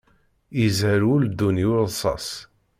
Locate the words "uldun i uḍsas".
1.13-2.27